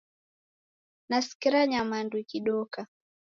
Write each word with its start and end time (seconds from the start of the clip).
Nasikira 1.09 1.59
nyamandu 1.71 2.13
ikidoka. 2.23 2.79